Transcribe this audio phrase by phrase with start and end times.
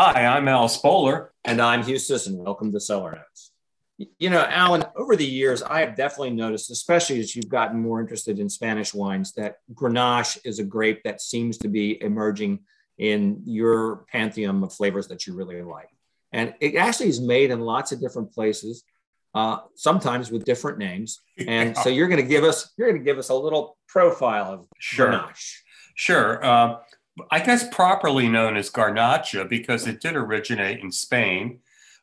[0.00, 1.32] Hi, I'm Al Spoler.
[1.44, 2.36] And I'm Hugh Sisson.
[2.38, 3.50] Welcome to Cellar Notes.
[4.20, 8.00] You know, Alan, over the years, I have definitely noticed, especially as you've gotten more
[8.00, 12.60] interested in Spanish wines, that Grenache is a grape that seems to be emerging
[12.98, 15.88] in your pantheon of flavors that you really like.
[16.30, 18.84] And it actually is made in lots of different places,
[19.34, 21.18] uh, sometimes with different names.
[21.48, 24.52] And so you're going to give us you're going to give us a little profile
[24.52, 25.08] of sure.
[25.10, 25.54] Grenache.
[25.96, 26.44] Sure.
[26.44, 26.76] Uh,
[27.30, 31.60] I guess properly known as Garnacha because it did originate in Spain,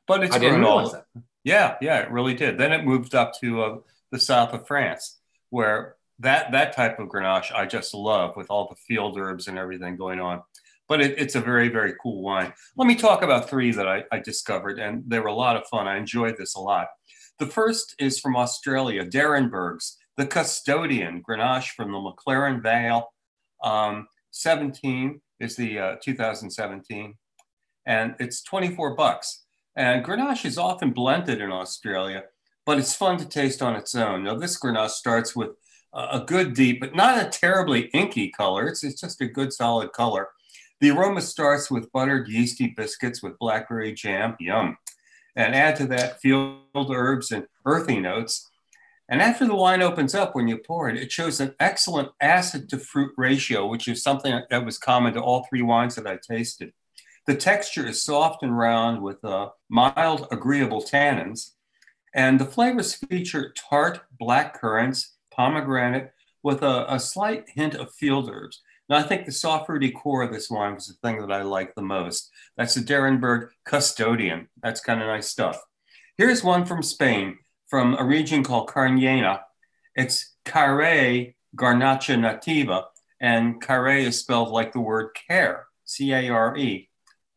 [0.08, 1.06] but it's I didn't realize that.
[1.44, 2.58] Yeah, yeah, it really did.
[2.58, 3.78] Then it moved up to uh,
[4.12, 8.68] the south of France, where that that type of Grenache I just love with all
[8.68, 10.42] the field herbs and everything going on.
[10.88, 12.54] But it, it's a very very cool wine.
[12.76, 15.68] Let me talk about three that I, I discovered, and they were a lot of
[15.68, 15.88] fun.
[15.88, 16.88] I enjoyed this a lot.
[17.38, 23.12] The first is from Australia, d'Arenberg's, the Custodian Grenache from the McLaren Vale.
[23.64, 27.16] Um, 17 is the uh, 2017,
[27.86, 29.46] and it's 24 bucks.
[29.78, 32.24] And Grenache is often blended in Australia,
[32.66, 34.26] but it's fun to taste on its own.
[34.26, 35.52] Now, this Grenache starts with
[35.94, 38.68] a good deep, but not a terribly inky color.
[38.68, 40.28] It's, it's just a good solid color.
[40.82, 44.36] The aroma starts with buttered yeasty biscuits with blackberry jam.
[44.42, 44.78] Yum.
[45.38, 48.50] And add to that field herbs and earthy notes.
[49.08, 52.70] And after the wine opens up, when you pour it, it shows an excellent acid
[52.70, 56.18] to fruit ratio, which is something that was common to all three wines that I
[56.18, 56.74] tasted.
[57.28, 61.52] The texture is soft and round with uh, mild, agreeable tannins.
[62.14, 66.12] And the flavors feature tart black currants, pomegranate,
[66.44, 68.62] with a, a slight hint of field herbs.
[68.88, 71.42] Now, I think the soft fruity core of this wine was the thing that I
[71.42, 72.30] like the most.
[72.56, 74.48] That's the d'Arenberg Custodian.
[74.62, 75.60] That's kind of nice stuff.
[76.18, 79.42] Here's one from Spain from a region called Cariñena.
[79.96, 82.86] It's Care Garnacha Nativa,
[83.20, 86.90] and Care is spelled like the word care, C A R E,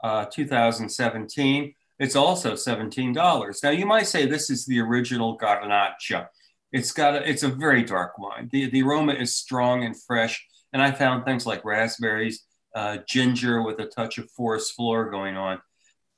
[0.03, 1.75] uh, 2017.
[1.99, 3.63] It's also $17.
[3.63, 6.29] Now, you might say this is the original Garnacha.
[6.71, 8.49] It's got a, it's a very dark wine.
[8.53, 10.47] The, the aroma is strong and fresh.
[10.73, 15.37] And I found things like raspberries, uh, ginger with a touch of forest floor going
[15.37, 15.61] on.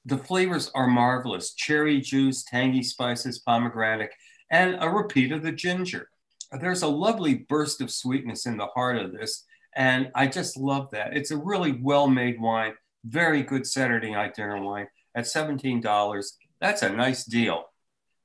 [0.07, 4.11] The flavors are marvelous cherry juice, tangy spices, pomegranate,
[4.51, 6.09] and a repeat of the ginger.
[6.53, 9.45] There's a lovely burst of sweetness in the heart of this.
[9.77, 11.17] And I just love that.
[11.17, 12.75] It's a really well made wine,
[13.05, 16.25] very good Saturday night dinner wine at $17.
[16.61, 17.67] That's a nice deal.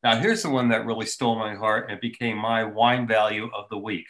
[0.03, 3.69] Now, here's the one that really stole my heart and became my wine value of
[3.69, 4.05] the week.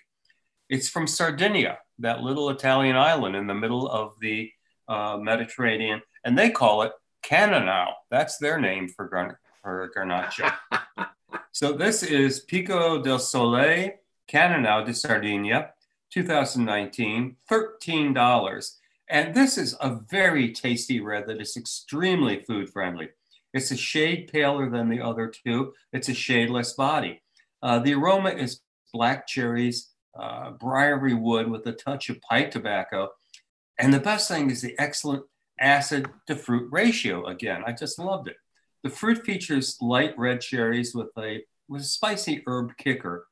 [0.69, 4.51] It's from Sardinia, that little Italian island in the middle of the
[4.87, 6.91] uh, Mediterranean, and they call it
[7.25, 7.93] Cannonau.
[8.11, 10.53] That's their name for, gar- for Garnacha.
[11.51, 13.93] so this is Pico del Sole,
[14.27, 15.71] Cannonau de Sardinia,
[16.11, 18.71] 2019, $13.
[19.09, 23.09] And this is a very tasty red that is extremely food friendly.
[23.53, 25.73] It's a shade paler than the other two.
[25.93, 27.21] It's a shade less body.
[27.61, 28.61] Uh, the aroma is
[28.93, 33.09] black cherries, uh, briary wood with a touch of pipe tobacco.
[33.79, 35.25] And the best thing is the excellent
[35.59, 37.63] acid to fruit ratio again.
[37.65, 38.37] I just loved it.
[38.83, 43.27] The fruit features light red cherries with a, with a spicy herb kicker.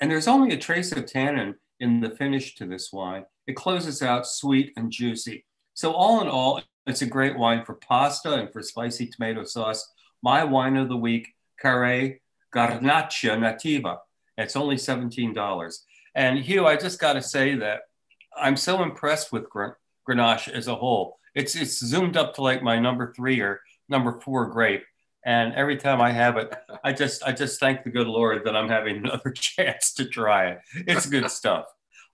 [0.00, 3.24] And there's only a trace of tannin in the finish to this wine.
[3.46, 5.44] It closes out sweet and juicy.
[5.74, 9.92] So all in all, it's a great wine for pasta and for spicy tomato sauce.
[10.22, 11.28] My wine of the week,
[11.60, 12.18] Care
[12.54, 13.98] Garnacha Nativa.
[14.38, 15.78] It's only $17.
[16.14, 17.82] And Hugh, I just got to say that
[18.36, 22.80] I'm so impressed with Grenache as a whole it's it's zoomed up to like my
[22.80, 24.84] number three or number four grape.
[25.24, 26.52] And every time I have it,
[26.82, 30.48] I just I just thank the good Lord that I'm having another chance to try
[30.48, 30.60] it.
[30.74, 31.66] It's good stuff.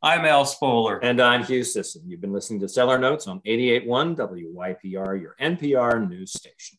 [0.03, 0.99] I'm Al Spoler.
[0.99, 2.03] And I'm Hugh Sisson.
[2.05, 6.79] You've been listening to Cellar Notes on 88.1 WYPR, your NPR news station.